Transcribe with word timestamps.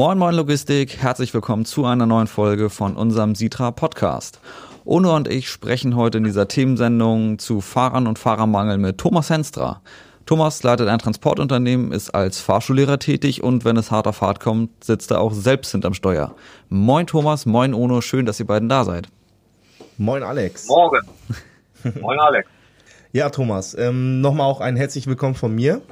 Moin 0.00 0.16
Moin 0.16 0.34
Logistik, 0.34 0.96
herzlich 0.96 1.34
willkommen 1.34 1.66
zu 1.66 1.84
einer 1.84 2.06
neuen 2.06 2.26
Folge 2.26 2.70
von 2.70 2.96
unserem 2.96 3.34
Sitra 3.34 3.70
Podcast. 3.70 4.40
Ono 4.86 5.14
und 5.14 5.28
ich 5.28 5.50
sprechen 5.50 5.94
heute 5.94 6.16
in 6.16 6.24
dieser 6.24 6.48
Themensendung 6.48 7.38
zu 7.38 7.60
Fahrern 7.60 8.06
und 8.06 8.18
Fahrermangel 8.18 8.78
mit 8.78 8.96
Thomas 8.96 9.28
Henstra. 9.28 9.82
Thomas 10.24 10.62
leitet 10.62 10.88
ein 10.88 11.00
Transportunternehmen, 11.00 11.92
ist 11.92 12.14
als 12.14 12.40
Fahrschullehrer 12.40 12.98
tätig 12.98 13.42
und 13.42 13.66
wenn 13.66 13.76
es 13.76 13.90
hart 13.90 14.06
auf 14.06 14.22
hart 14.22 14.40
kommt, 14.40 14.82
sitzt 14.82 15.10
er 15.10 15.20
auch 15.20 15.34
selbst 15.34 15.72
hinterm 15.72 15.92
Steuer. 15.92 16.34
Moin 16.70 17.06
Thomas, 17.06 17.44
moin 17.44 17.74
Ono, 17.74 18.00
schön, 18.00 18.24
dass 18.24 18.40
ihr 18.40 18.46
beiden 18.46 18.70
da 18.70 18.84
seid. 18.84 19.08
Moin 19.98 20.22
Alex. 20.22 20.66
Morgen. 20.66 21.06
moin 22.00 22.18
Alex. 22.18 22.48
Ja, 23.12 23.28
Thomas, 23.28 23.74
ähm, 23.74 24.20
nochmal 24.20 24.46
auch 24.46 24.60
ein 24.60 24.76
herzlich 24.76 25.08
willkommen 25.08 25.34
von 25.34 25.52
mir. 25.52 25.82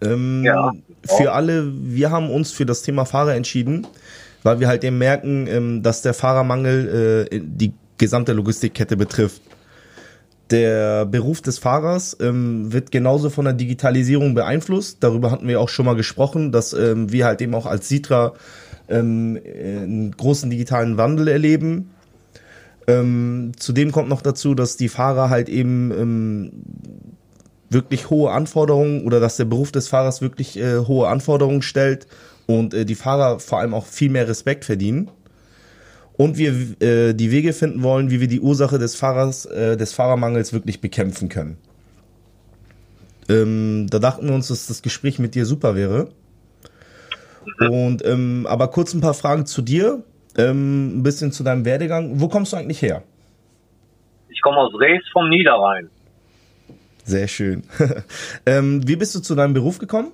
Ähm, 0.00 0.42
ja. 0.44 0.72
Für 1.04 1.32
alle, 1.32 1.70
wir 1.74 2.10
haben 2.10 2.30
uns 2.30 2.52
für 2.52 2.66
das 2.66 2.82
Thema 2.82 3.04
Fahrer 3.04 3.34
entschieden, 3.34 3.86
weil 4.42 4.60
wir 4.60 4.68
halt 4.68 4.84
eben 4.84 4.98
merken, 4.98 5.46
ähm, 5.46 5.82
dass 5.82 6.02
der 6.02 6.14
Fahrermangel 6.14 7.28
äh, 7.30 7.40
die 7.42 7.72
gesamte 7.98 8.32
Logistikkette 8.32 8.96
betrifft. 8.96 9.42
Der 10.50 11.06
Beruf 11.06 11.40
des 11.40 11.58
Fahrers 11.58 12.16
ähm, 12.20 12.72
wird 12.72 12.90
genauso 12.90 13.30
von 13.30 13.46
der 13.46 13.54
Digitalisierung 13.54 14.34
beeinflusst. 14.34 14.98
Darüber 15.00 15.30
hatten 15.30 15.48
wir 15.48 15.60
auch 15.60 15.70
schon 15.70 15.86
mal 15.86 15.96
gesprochen, 15.96 16.52
dass 16.52 16.74
ähm, 16.74 17.10
wir 17.10 17.24
halt 17.24 17.40
eben 17.40 17.54
auch 17.54 17.66
als 17.66 17.88
Sitra 17.88 18.34
ähm, 18.88 19.40
einen 19.42 20.14
großen 20.14 20.50
digitalen 20.50 20.98
Wandel 20.98 21.28
erleben. 21.28 21.90
Ähm, 22.86 23.52
zudem 23.56 23.90
kommt 23.90 24.10
noch 24.10 24.20
dazu, 24.20 24.54
dass 24.54 24.76
die 24.76 24.90
Fahrer 24.90 25.30
halt 25.30 25.48
eben 25.48 26.52
wirklich 27.70 28.10
hohe 28.10 28.30
Anforderungen 28.30 29.04
oder 29.04 29.20
dass 29.20 29.36
der 29.36 29.44
Beruf 29.44 29.72
des 29.72 29.88
Fahrers 29.88 30.22
wirklich 30.22 30.58
äh, 30.58 30.78
hohe 30.78 31.08
Anforderungen 31.08 31.62
stellt 31.62 32.06
und 32.46 32.74
äh, 32.74 32.84
die 32.84 32.94
Fahrer 32.94 33.40
vor 33.40 33.60
allem 33.60 33.74
auch 33.74 33.86
viel 33.86 34.10
mehr 34.10 34.28
Respekt 34.28 34.64
verdienen. 34.64 35.10
Und 36.16 36.38
wir 36.38 36.52
äh, 36.80 37.12
die 37.12 37.32
Wege 37.32 37.52
finden 37.52 37.82
wollen, 37.82 38.10
wie 38.10 38.20
wir 38.20 38.28
die 38.28 38.40
Ursache 38.40 38.78
des 38.78 38.94
Fahrers, 38.94 39.46
äh, 39.46 39.76
des 39.76 39.92
Fahrermangels 39.92 40.52
wirklich 40.52 40.80
bekämpfen 40.80 41.28
können. 41.28 41.58
Ähm, 43.28 43.88
da 43.90 43.98
dachten 43.98 44.28
wir 44.28 44.34
uns, 44.34 44.48
dass 44.48 44.66
das 44.66 44.82
Gespräch 44.82 45.18
mit 45.18 45.34
dir 45.34 45.44
super 45.44 45.74
wäre. 45.74 46.08
Und 47.58 48.04
ähm, 48.04 48.46
aber 48.48 48.68
kurz 48.68 48.94
ein 48.94 49.00
paar 49.00 49.14
Fragen 49.14 49.46
zu 49.46 49.62
dir, 49.62 50.02
ähm, 50.36 50.98
ein 50.98 51.02
bisschen 51.02 51.32
zu 51.32 51.42
deinem 51.42 51.64
Werdegang. 51.64 52.20
Wo 52.20 52.28
kommst 52.28 52.52
du 52.52 52.56
eigentlich 52.56 52.82
her? 52.82 53.02
Ich 54.28 54.40
komme 54.40 54.58
aus 54.58 54.72
Rees 54.80 55.02
vom 55.12 55.28
Niederrhein. 55.28 55.90
Sehr 57.04 57.28
schön. 57.28 57.62
ähm, 58.46 58.86
wie 58.86 58.96
bist 58.96 59.14
du 59.14 59.20
zu 59.20 59.34
deinem 59.34 59.54
Beruf 59.54 59.78
gekommen? 59.78 60.12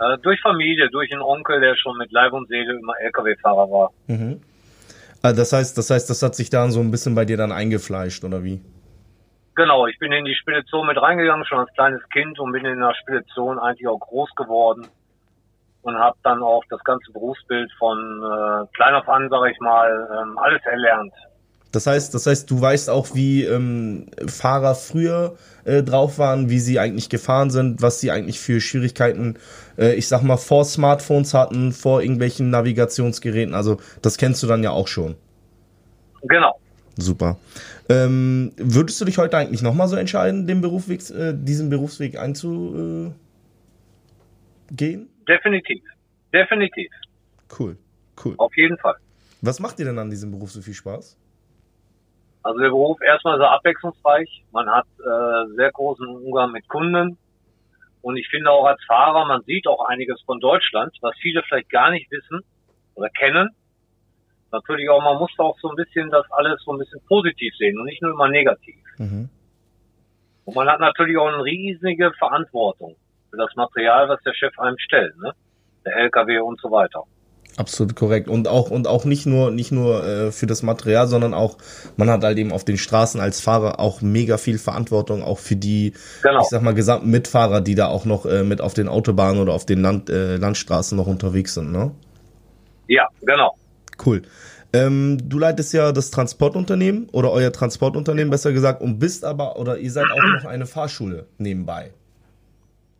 Äh, 0.00 0.18
durch 0.22 0.40
Familie, 0.40 0.90
durch 0.90 1.12
einen 1.12 1.22
Onkel, 1.22 1.60
der 1.60 1.76
schon 1.76 1.96
mit 1.98 2.10
Leib 2.12 2.32
und 2.32 2.48
Seele 2.48 2.78
immer 2.78 2.94
LKW-Fahrer 3.00 3.70
war. 3.70 3.92
Mhm. 4.08 4.40
Also 5.22 5.40
das 5.40 5.52
heißt, 5.52 5.78
das 5.78 5.90
heißt, 5.90 6.10
das 6.10 6.22
hat 6.22 6.34
sich 6.34 6.50
dann 6.50 6.70
so 6.70 6.80
ein 6.80 6.90
bisschen 6.90 7.14
bei 7.14 7.24
dir 7.24 7.36
dann 7.36 7.52
eingefleischt, 7.52 8.24
oder 8.24 8.44
wie? 8.44 8.60
Genau, 9.54 9.86
ich 9.86 9.98
bin 9.98 10.12
in 10.12 10.26
die 10.26 10.34
Spedition 10.34 10.86
mit 10.86 11.00
reingegangen, 11.00 11.46
schon 11.46 11.60
als 11.60 11.72
kleines 11.72 12.06
Kind 12.10 12.38
und 12.38 12.52
bin 12.52 12.64
in 12.66 12.78
der 12.78 12.94
Spedition 12.94 13.58
eigentlich 13.58 13.88
auch 13.88 13.98
groß 13.98 14.34
geworden 14.36 14.86
und 15.82 15.98
habe 15.98 16.16
dann 16.22 16.42
auch 16.42 16.62
das 16.68 16.82
ganze 16.84 17.10
Berufsbild 17.12 17.72
von 17.78 17.96
äh, 18.22 18.66
klein 18.74 18.94
auf 18.94 19.08
an, 19.08 19.30
sage 19.30 19.50
ich 19.52 19.60
mal, 19.60 20.08
ähm, 20.20 20.36
alles 20.36 20.60
erlernt. 20.64 21.12
Das 21.76 21.86
heißt, 21.86 22.14
das 22.14 22.26
heißt, 22.26 22.50
du 22.50 22.58
weißt 22.58 22.88
auch, 22.88 23.14
wie 23.14 23.44
ähm, 23.44 24.06
Fahrer 24.26 24.74
früher 24.74 25.36
äh, 25.66 25.82
drauf 25.82 26.18
waren, 26.18 26.48
wie 26.48 26.58
sie 26.58 26.78
eigentlich 26.78 27.10
gefahren 27.10 27.50
sind, 27.50 27.82
was 27.82 28.00
sie 28.00 28.10
eigentlich 28.10 28.40
für 28.40 28.62
Schwierigkeiten, 28.62 29.34
äh, 29.76 29.92
ich 29.92 30.08
sag 30.08 30.22
mal, 30.22 30.38
vor 30.38 30.64
Smartphones 30.64 31.34
hatten, 31.34 31.72
vor 31.72 32.00
irgendwelchen 32.00 32.48
Navigationsgeräten. 32.48 33.52
Also 33.52 33.76
das 34.00 34.16
kennst 34.16 34.42
du 34.42 34.46
dann 34.46 34.62
ja 34.62 34.70
auch 34.70 34.88
schon. 34.88 35.16
Genau. 36.22 36.58
Super. 36.96 37.36
Ähm, 37.90 38.52
würdest 38.56 38.98
du 39.02 39.04
dich 39.04 39.18
heute 39.18 39.36
eigentlich 39.36 39.60
nochmal 39.60 39.88
so 39.88 39.96
entscheiden, 39.96 40.46
den 40.46 40.62
Berufsweg, 40.62 41.10
äh, 41.10 41.34
diesen 41.36 41.68
Berufsweg 41.68 42.18
einzugehen? 42.18 43.14
Definitiv. 44.70 45.82
Definitiv. 46.32 46.90
Cool. 47.58 47.76
Cool. 48.24 48.34
Auf 48.38 48.56
jeden 48.56 48.78
Fall. 48.78 48.94
Was 49.42 49.60
macht 49.60 49.78
dir 49.78 49.84
denn 49.84 49.98
an 49.98 50.08
diesem 50.08 50.30
Beruf 50.30 50.52
so 50.52 50.62
viel 50.62 50.72
Spaß? 50.72 51.18
Also 52.46 52.60
der 52.60 52.68
Beruf 52.68 53.00
erstmal 53.00 53.38
sehr 53.38 53.50
abwechslungsreich. 53.50 54.44
Man 54.52 54.70
hat 54.70 54.86
äh, 55.00 55.54
sehr 55.56 55.72
großen 55.72 56.06
Umgang 56.06 56.52
mit 56.52 56.68
Kunden. 56.68 57.18
Und 58.02 58.16
ich 58.16 58.28
finde 58.28 58.52
auch 58.52 58.66
als 58.66 58.80
Fahrer, 58.84 59.24
man 59.26 59.42
sieht 59.42 59.66
auch 59.66 59.84
einiges 59.88 60.22
von 60.22 60.38
Deutschland, 60.38 60.96
was 61.00 61.16
viele 61.20 61.42
vielleicht 61.42 61.70
gar 61.70 61.90
nicht 61.90 62.08
wissen 62.12 62.42
oder 62.94 63.08
kennen. 63.08 63.48
Natürlich 64.52 64.88
auch, 64.88 65.02
man 65.02 65.18
muss 65.18 65.32
auch 65.38 65.58
so 65.58 65.70
ein 65.70 65.74
bisschen 65.74 66.08
das 66.10 66.24
alles 66.30 66.62
so 66.62 66.72
ein 66.72 66.78
bisschen 66.78 67.00
positiv 67.08 67.52
sehen 67.56 67.80
und 67.80 67.86
nicht 67.86 68.00
nur 68.00 68.12
immer 68.12 68.28
negativ. 68.28 68.76
Mhm. 68.98 69.28
Und 70.44 70.54
man 70.54 70.68
hat 70.68 70.78
natürlich 70.78 71.18
auch 71.18 71.26
eine 71.26 71.42
riesige 71.42 72.12
Verantwortung 72.12 72.94
für 73.28 73.38
das 73.38 73.56
Material, 73.56 74.08
was 74.08 74.22
der 74.22 74.34
Chef 74.34 74.56
einem 74.60 74.78
stellt, 74.78 75.18
ne? 75.18 75.32
Der 75.84 75.96
LKW 75.96 76.38
und 76.38 76.60
so 76.60 76.70
weiter. 76.70 77.02
Absolut 77.56 77.96
korrekt. 77.96 78.28
Und 78.28 78.48
auch, 78.48 78.70
und 78.70 78.86
auch 78.86 79.06
nicht 79.06 79.24
nur, 79.24 79.50
nicht 79.50 79.72
nur 79.72 80.04
äh, 80.04 80.32
für 80.32 80.46
das 80.46 80.62
Material, 80.62 81.06
sondern 81.06 81.32
auch, 81.32 81.56
man 81.96 82.10
hat 82.10 82.22
halt 82.22 82.36
eben 82.36 82.52
auf 82.52 82.64
den 82.64 82.76
Straßen 82.76 83.18
als 83.18 83.40
Fahrer 83.40 83.80
auch 83.80 84.02
mega 84.02 84.36
viel 84.36 84.58
Verantwortung, 84.58 85.22
auch 85.22 85.38
für 85.38 85.56
die, 85.56 85.94
genau. 86.22 86.42
ich 86.42 86.48
sag 86.48 86.60
mal, 86.60 86.74
gesamten 86.74 87.10
Mitfahrer, 87.10 87.62
die 87.62 87.74
da 87.74 87.86
auch 87.86 88.04
noch 88.04 88.26
äh, 88.26 88.42
mit 88.42 88.60
auf 88.60 88.74
den 88.74 88.88
Autobahnen 88.88 89.40
oder 89.40 89.54
auf 89.54 89.64
den 89.64 89.80
Land, 89.80 90.10
äh, 90.10 90.36
Landstraßen 90.36 90.96
noch 90.96 91.06
unterwegs 91.06 91.54
sind, 91.54 91.72
ne? 91.72 91.92
Ja, 92.88 93.08
genau. 93.22 93.56
Cool. 94.04 94.22
Ähm, 94.72 95.18
du 95.24 95.38
leitest 95.38 95.72
ja 95.72 95.92
das 95.92 96.10
Transportunternehmen 96.10 97.08
oder 97.12 97.32
euer 97.32 97.52
Transportunternehmen 97.52 98.30
besser 98.30 98.52
gesagt 98.52 98.82
und 98.82 98.98
bist 98.98 99.24
aber, 99.24 99.58
oder 99.58 99.78
ihr 99.78 99.90
seid 99.90 100.04
auch 100.12 100.42
noch 100.42 100.44
eine 100.44 100.66
Fahrschule 100.66 101.26
nebenbei. 101.38 101.92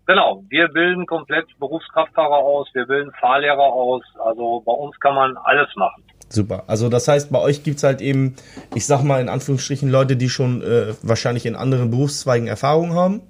Genau, 0.06 0.44
wir 0.48 0.68
bilden 0.68 1.04
komplett 1.06 1.46
Berufskraftfahrer 1.58 2.38
aus, 2.38 2.68
wir 2.74 2.86
bilden 2.86 3.10
Fahrlehrer 3.20 3.58
aus, 3.58 4.02
also 4.24 4.62
bei 4.64 4.72
uns 4.72 4.98
kann 5.00 5.14
man 5.14 5.36
alles 5.36 5.68
machen. 5.74 6.04
Super. 6.28 6.64
Also 6.66 6.88
das 6.88 7.08
heißt, 7.08 7.30
bei 7.30 7.40
euch 7.40 7.62
gibt's 7.64 7.82
halt 7.82 8.00
eben, 8.00 8.36
ich 8.74 8.86
sag 8.86 9.02
mal 9.02 9.20
in 9.20 9.28
Anführungsstrichen, 9.28 9.88
Leute, 9.88 10.16
die 10.16 10.28
schon 10.28 10.62
äh, 10.62 10.94
wahrscheinlich 11.02 11.46
in 11.46 11.56
anderen 11.56 11.90
Berufszweigen 11.90 12.48
Erfahrung 12.48 12.94
haben. 12.94 13.22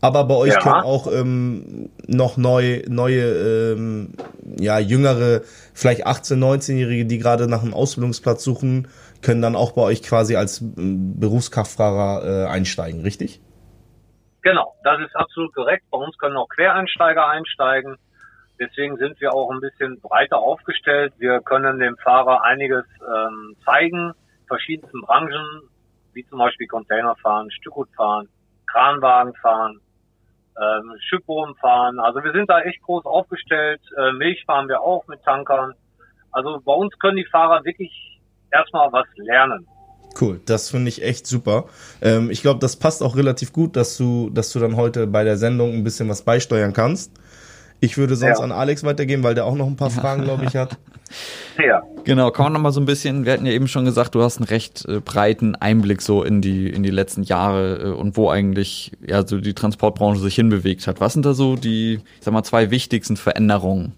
Aber 0.00 0.24
bei 0.24 0.34
euch 0.34 0.52
ja. 0.52 0.60
können 0.60 0.82
auch 0.82 1.10
ähm, 1.10 1.88
noch 2.06 2.36
neu, 2.36 2.82
neue, 2.88 3.72
ähm, 3.72 4.10
ja, 4.58 4.78
jüngere, 4.78 5.40
vielleicht 5.72 6.06
18-, 6.06 6.36
19-Jährige, 6.36 7.06
die 7.06 7.16
gerade 7.16 7.48
nach 7.48 7.62
einem 7.62 7.72
Ausbildungsplatz 7.72 8.44
suchen, 8.44 8.88
können 9.22 9.40
dann 9.40 9.56
auch 9.56 9.72
bei 9.72 9.80
euch 9.80 10.02
quasi 10.02 10.36
als 10.36 10.60
ähm, 10.60 11.18
Berufskraftfahrer 11.18 12.44
äh, 12.44 12.48
einsteigen, 12.48 13.00
richtig? 13.00 13.40
Genau, 14.44 14.74
das 14.84 15.00
ist 15.00 15.16
absolut 15.16 15.54
korrekt. 15.54 15.86
Bei 15.90 15.96
uns 15.96 16.18
können 16.18 16.36
auch 16.36 16.48
Quereinsteiger 16.50 17.26
einsteigen. 17.28 17.96
Deswegen 18.60 18.98
sind 18.98 19.18
wir 19.18 19.32
auch 19.32 19.50
ein 19.50 19.60
bisschen 19.60 19.98
breiter 20.02 20.38
aufgestellt. 20.38 21.14
Wir 21.16 21.40
können 21.40 21.80
dem 21.80 21.96
Fahrer 21.96 22.44
einiges 22.44 22.84
ähm, 23.00 23.56
zeigen, 23.64 24.12
verschiedensten 24.46 25.00
Branchen, 25.00 25.62
wie 26.12 26.26
zum 26.26 26.38
Beispiel 26.38 26.66
Container 26.66 27.16
fahren, 27.16 27.50
Stückgut 27.52 27.88
fahren, 27.96 28.28
Kranwagen 28.66 29.34
fahren, 29.36 29.80
ähm, 30.60 30.94
Schiffbohren 31.00 31.54
fahren. 31.54 31.98
Also 31.98 32.22
wir 32.22 32.32
sind 32.32 32.50
da 32.50 32.60
echt 32.60 32.82
groß 32.82 33.06
aufgestellt. 33.06 33.80
Äh, 33.96 34.12
Milch 34.12 34.44
fahren 34.44 34.68
wir 34.68 34.82
auch 34.82 35.06
mit 35.08 35.22
Tankern. 35.22 35.72
Also 36.32 36.60
bei 36.60 36.74
uns 36.74 36.96
können 36.98 37.16
die 37.16 37.24
Fahrer 37.32 37.64
wirklich 37.64 38.20
erstmal 38.52 38.92
was 38.92 39.06
lernen. 39.16 39.66
Cool, 40.20 40.40
das 40.46 40.70
finde 40.70 40.88
ich 40.88 41.02
echt 41.02 41.26
super. 41.26 41.64
Ähm, 42.00 42.30
ich 42.30 42.42
glaube, 42.42 42.60
das 42.60 42.76
passt 42.76 43.02
auch 43.02 43.16
relativ 43.16 43.52
gut, 43.52 43.76
dass 43.76 43.96
du, 43.96 44.30
dass 44.30 44.52
du 44.52 44.60
dann 44.60 44.76
heute 44.76 45.06
bei 45.06 45.24
der 45.24 45.36
Sendung 45.36 45.72
ein 45.72 45.84
bisschen 45.84 46.08
was 46.08 46.22
beisteuern 46.22 46.72
kannst. 46.72 47.10
Ich 47.80 47.98
würde 47.98 48.16
sonst 48.16 48.38
ja. 48.38 48.44
an 48.44 48.52
Alex 48.52 48.84
weitergehen, 48.84 49.22
weil 49.22 49.34
der 49.34 49.44
auch 49.44 49.56
noch 49.56 49.66
ein 49.66 49.76
paar 49.76 49.90
Fragen, 49.90 50.22
glaube 50.22 50.44
ich, 50.44 50.56
hat. 50.56 50.78
Ja. 51.64 51.80
Genau, 52.04 52.32
kann 52.32 52.46
man 52.46 52.54
noch 52.54 52.60
mal 52.60 52.72
so 52.72 52.80
ein 52.80 52.86
bisschen, 52.86 53.24
wir 53.24 53.34
hatten 53.34 53.46
ja 53.46 53.52
eben 53.52 53.68
schon 53.68 53.84
gesagt, 53.84 54.16
du 54.16 54.22
hast 54.22 54.38
einen 54.38 54.48
recht 54.48 54.84
äh, 54.88 54.98
breiten 54.98 55.54
Einblick 55.54 56.02
so 56.02 56.24
in 56.24 56.40
die, 56.40 56.68
in 56.68 56.82
die 56.82 56.90
letzten 56.90 57.22
Jahre 57.22 57.76
äh, 57.76 57.90
und 57.90 58.16
wo 58.16 58.30
eigentlich 58.30 58.90
ja 59.06 59.24
so 59.24 59.40
die 59.40 59.54
Transportbranche 59.54 60.18
sich 60.20 60.34
hinbewegt 60.34 60.88
hat. 60.88 61.00
Was 61.00 61.12
sind 61.12 61.24
da 61.24 61.32
so 61.32 61.54
die, 61.54 62.00
ich 62.18 62.24
sag 62.24 62.34
mal, 62.34 62.42
zwei 62.42 62.72
wichtigsten 62.72 63.16
Veränderungen? 63.16 63.92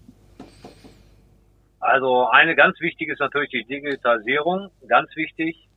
Also 1.79 2.27
eine 2.29 2.55
ganz 2.55 2.79
wichtige 2.81 3.13
ist 3.13 3.19
natürlich 3.19 3.49
die 3.49 3.63
Digitalisierung, 3.63 4.69
ganz 4.87 5.09
wichtig. 5.15 5.67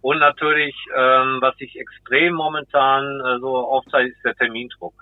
Und 0.00 0.18
natürlich, 0.18 0.74
ähm, 0.96 1.38
was 1.40 1.56
sich 1.56 1.78
extrem 1.78 2.34
momentan 2.34 3.04
äh, 3.20 3.38
so 3.40 3.56
aufzeigt, 3.56 4.14
ist 4.14 4.24
der 4.24 4.34
Termindruck. 4.34 4.94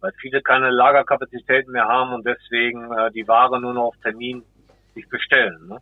Weil 0.00 0.12
viele 0.20 0.40
keine 0.40 0.70
Lagerkapazitäten 0.70 1.72
mehr 1.72 1.86
haben 1.86 2.12
und 2.12 2.26
deswegen 2.26 2.90
äh, 2.92 3.10
die 3.12 3.28
Ware 3.28 3.60
nur 3.60 3.74
noch 3.74 3.88
auf 3.88 3.96
Termin 4.02 4.42
sich 4.94 5.08
bestellen. 5.08 5.68
Ne? 5.68 5.78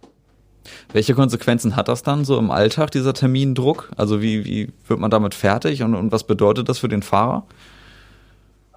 Welche 0.93 1.15
Konsequenzen 1.15 1.77
hat 1.77 1.89
das 1.89 2.03
dann 2.03 2.25
so 2.25 2.39
im 2.39 2.51
Alltag, 2.51 2.91
dieser 2.91 3.15
Termindruck? 3.15 3.91
Also 3.97 4.21
wie, 4.21 4.45
wie 4.45 4.73
wird 4.87 5.01
man 5.01 5.11
damit 5.11 5.35
fertig 5.35 5.83
und, 5.83 5.95
und 5.95 6.13
was 6.13 6.27
bedeutet 6.27 6.69
das 6.69 6.79
für 6.79 6.89
den 6.89 7.03
Fahrer? 7.03 7.47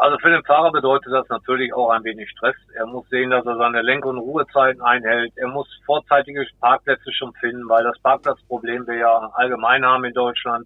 Also 0.01 0.17
für 0.17 0.31
den 0.31 0.43
Fahrer 0.45 0.71
bedeutet 0.71 1.13
das 1.13 1.29
natürlich 1.29 1.71
auch 1.75 1.91
ein 1.91 2.03
wenig 2.03 2.27
Stress. 2.31 2.55
Er 2.73 2.87
muss 2.87 3.07
sehen, 3.09 3.29
dass 3.29 3.45
er 3.45 3.55
seine 3.57 3.83
Lenk- 3.83 4.03
und 4.03 4.17
Ruhezeiten 4.17 4.81
einhält. 4.81 5.31
Er 5.35 5.47
muss 5.47 5.67
vorzeitige 5.85 6.43
Parkplätze 6.59 7.13
schon 7.13 7.31
finden, 7.33 7.69
weil 7.69 7.83
das 7.83 7.99
Parkplatzproblem 7.99 8.87
wir 8.87 8.95
ja 8.95 9.29
allgemein 9.35 9.85
haben 9.85 10.03
in 10.03 10.15
Deutschland. 10.15 10.65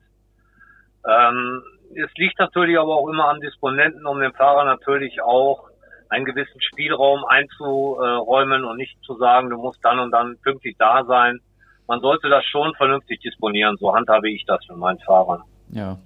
Ähm, 1.06 1.62
es 1.96 2.10
liegt 2.16 2.40
natürlich 2.40 2.80
aber 2.80 2.96
auch 2.96 3.10
immer 3.10 3.28
am 3.28 3.42
Disponenten, 3.42 4.06
um 4.06 4.22
dem 4.22 4.32
Fahrer 4.32 4.64
natürlich 4.64 5.22
auch 5.22 5.68
einen 6.08 6.24
gewissen 6.24 6.62
Spielraum 6.62 7.26
einzuräumen 7.26 8.64
und 8.64 8.78
nicht 8.78 8.98
zu 9.04 9.18
sagen, 9.18 9.50
du 9.50 9.58
musst 9.58 9.84
dann 9.84 10.00
und 10.00 10.12
dann 10.12 10.38
pünktlich 10.44 10.78
da 10.80 11.04
sein. 11.04 11.42
Man 11.88 12.00
sollte 12.00 12.30
das 12.30 12.46
schon 12.46 12.74
vernünftig 12.76 13.20
disponieren. 13.20 13.76
So 13.82 13.94
handhabe 13.94 14.30
ich 14.30 14.46
das 14.46 14.64
für 14.66 14.78
meinen 14.78 15.00
Fahrern. 15.00 15.44
Ja. 15.72 15.98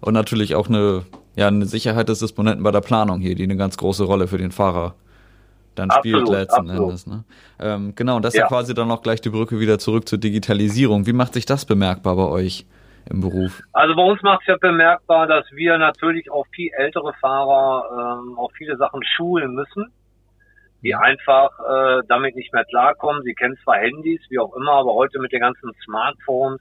Und 0.00 0.14
natürlich 0.14 0.54
auch 0.54 0.68
eine 0.68 1.04
ja 1.36 1.48
eine 1.48 1.66
Sicherheit 1.66 2.08
des 2.08 2.20
Disponenten 2.20 2.62
bei 2.62 2.70
der 2.70 2.80
Planung 2.80 3.20
hier, 3.20 3.34
die 3.34 3.44
eine 3.44 3.56
ganz 3.56 3.76
große 3.76 4.04
Rolle 4.04 4.26
für 4.26 4.38
den 4.38 4.50
Fahrer 4.50 4.94
dann 5.74 5.90
absolut, 5.90 6.26
spielt 6.26 6.38
letzten 6.38 6.70
absolut. 6.70 6.82
Endes. 6.82 7.06
Ne? 7.06 7.24
Ähm, 7.58 7.94
genau, 7.94 8.16
und 8.16 8.24
das 8.24 8.34
ja. 8.34 8.44
ist 8.44 8.50
ja 8.50 8.56
quasi 8.56 8.74
dann 8.74 8.90
auch 8.90 9.02
gleich 9.02 9.20
die 9.20 9.30
Brücke 9.30 9.60
wieder 9.60 9.78
zurück 9.78 10.08
zur 10.08 10.18
Digitalisierung. 10.18 11.06
Wie 11.06 11.12
macht 11.12 11.34
sich 11.34 11.46
das 11.46 11.64
bemerkbar 11.64 12.16
bei 12.16 12.26
euch 12.26 12.66
im 13.08 13.20
Beruf? 13.20 13.62
Also 13.72 13.94
bei 13.94 14.02
uns 14.02 14.22
macht 14.22 14.42
es 14.42 14.48
ja 14.48 14.56
bemerkbar, 14.60 15.26
dass 15.26 15.50
wir 15.52 15.78
natürlich 15.78 16.30
auch 16.30 16.46
viel 16.52 16.70
ältere 16.76 17.12
Fahrer 17.20 18.20
ähm, 18.20 18.38
auf 18.38 18.52
viele 18.56 18.76
Sachen 18.76 19.00
schulen 19.16 19.54
müssen, 19.54 19.92
die 20.82 20.94
einfach 20.94 21.50
äh, 21.60 22.02
damit 22.08 22.36
nicht 22.36 22.52
mehr 22.52 22.64
klarkommen. 22.64 23.22
Sie 23.22 23.34
kennen 23.34 23.56
zwar 23.62 23.76
Handys, 23.76 24.20
wie 24.28 24.38
auch 24.38 24.54
immer, 24.56 24.72
aber 24.72 24.94
heute 24.94 25.18
mit 25.18 25.32
den 25.32 25.40
ganzen 25.40 25.70
Smartphones 25.84 26.60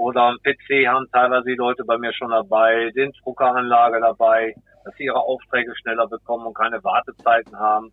oder 0.00 0.34
PC 0.42 0.86
haben 0.86 1.06
teilweise 1.12 1.44
die 1.46 1.56
Leute 1.56 1.84
bei 1.84 1.98
mir 1.98 2.12
schon 2.14 2.30
dabei, 2.30 2.90
den 2.96 3.12
Druckeranlage 3.22 4.00
dabei, 4.00 4.54
dass 4.84 4.94
sie 4.96 5.04
ihre 5.04 5.20
Aufträge 5.20 5.72
schneller 5.76 6.08
bekommen 6.08 6.46
und 6.46 6.54
keine 6.54 6.82
Wartezeiten 6.82 7.58
haben. 7.58 7.92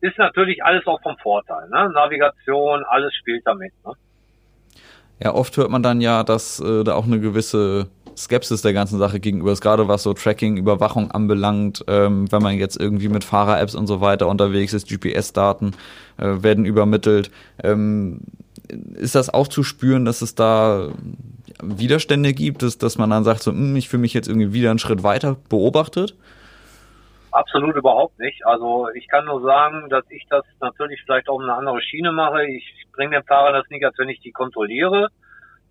Ist 0.00 0.18
natürlich 0.18 0.64
alles 0.64 0.86
auch 0.86 1.00
vom 1.02 1.16
Vorteil. 1.18 1.68
Ne? 1.68 1.90
Navigation, 1.90 2.84
alles 2.88 3.14
spielt 3.14 3.46
damit. 3.46 3.72
Ne? 3.86 3.92
Ja, 5.22 5.34
oft 5.34 5.56
hört 5.56 5.70
man 5.70 5.82
dann 5.82 6.00
ja, 6.00 6.24
dass 6.24 6.58
äh, 6.60 6.82
da 6.82 6.94
auch 6.94 7.04
eine 7.04 7.20
gewisse 7.20 7.88
Skepsis 8.16 8.62
der 8.62 8.72
ganzen 8.72 8.98
Sache 8.98 9.20
gegenüber 9.20 9.52
ist, 9.52 9.60
gerade 9.60 9.86
was 9.86 10.02
so 10.02 10.14
Tracking, 10.14 10.56
Überwachung 10.56 11.10
anbelangt, 11.10 11.84
ähm, 11.86 12.30
wenn 12.32 12.42
man 12.42 12.56
jetzt 12.56 12.80
irgendwie 12.80 13.08
mit 13.08 13.22
Fahrer-Apps 13.22 13.74
und 13.74 13.86
so 13.86 14.00
weiter 14.00 14.26
unterwegs 14.26 14.72
ist, 14.72 14.88
GPS-Daten 14.88 15.76
äh, 16.18 16.42
werden 16.42 16.64
übermittelt. 16.64 17.30
Ähm, 17.62 18.20
ist 18.94 19.14
das 19.14 19.32
auch 19.32 19.48
zu 19.48 19.62
spüren, 19.62 20.04
dass 20.04 20.22
es 20.22 20.34
da 20.34 20.88
Widerstände 21.62 22.32
gibt, 22.32 22.62
dass, 22.62 22.78
dass 22.78 22.98
man 22.98 23.10
dann 23.10 23.24
sagt, 23.24 23.40
so, 23.42 23.50
hm, 23.50 23.76
ich 23.76 23.88
fühle 23.88 24.02
mich 24.02 24.14
jetzt 24.14 24.28
irgendwie 24.28 24.52
wieder 24.52 24.70
einen 24.70 24.78
Schritt 24.78 25.02
weiter 25.02 25.36
beobachtet? 25.48 26.16
Absolut 27.32 27.76
überhaupt 27.76 28.18
nicht. 28.18 28.44
Also 28.44 28.88
ich 28.94 29.06
kann 29.08 29.24
nur 29.24 29.40
sagen, 29.42 29.88
dass 29.88 30.04
ich 30.10 30.26
das 30.28 30.44
natürlich 30.60 31.00
vielleicht 31.04 31.28
auch 31.28 31.40
eine 31.40 31.54
andere 31.54 31.80
Schiene 31.80 32.10
mache. 32.12 32.44
Ich 32.46 32.86
bringe 32.92 33.16
dem 33.16 33.24
Fahrer 33.24 33.52
das 33.52 33.68
nicht, 33.70 33.84
als 33.84 33.96
wenn 33.98 34.08
ich 34.08 34.20
die 34.20 34.32
kontrolliere, 34.32 35.08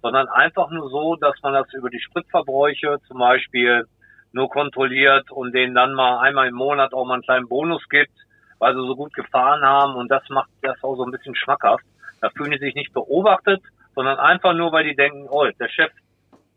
sondern 0.02 0.28
einfach 0.30 0.70
nur 0.70 0.90
so, 0.90 1.16
dass 1.16 1.36
man 1.44 1.54
das 1.54 1.68
über 1.74 1.90
die 1.90 2.00
Spritverbräuche 2.00 3.00
zum 3.08 3.20
Beispiel 3.20 3.86
nur 4.32 4.50
kontrolliert 4.50 5.32
und 5.32 5.54
denen 5.54 5.76
dann 5.76 5.94
mal 5.94 6.20
einmal 6.20 6.48
im 6.48 6.56
Monat 6.56 6.94
auch 6.94 7.06
mal 7.06 7.16
einen 7.16 7.24
kleinen 7.24 7.50
Bonus 7.50 7.88
gibt, 7.90 8.14
weil 8.60 8.74
sie 8.74 8.86
so 8.86 8.96
gut 8.96 9.14
gefahren 9.14 9.64
haben 9.64 9.96
und 9.96 10.10
das 10.10 10.24
macht 10.30 10.50
das 10.62 10.82
auch 10.84 10.96
so 10.96 11.04
ein 11.04 11.12
bisschen 11.12 11.36
schmackhaft. 11.36 11.84
Da 12.22 12.30
fühlen 12.30 12.52
die 12.52 12.60
sich 12.60 12.76
nicht 12.76 12.94
beobachtet, 12.94 13.62
sondern 13.96 14.18
einfach 14.18 14.54
nur, 14.54 14.72
weil 14.72 14.86
die 14.86 14.96
denken, 14.96 15.28
oh, 15.30 15.46
der 15.60 15.70
Chef 15.70 15.92